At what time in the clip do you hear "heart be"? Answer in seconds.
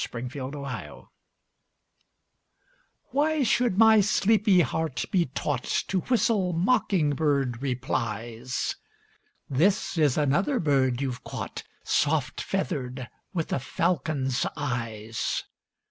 4.61-5.27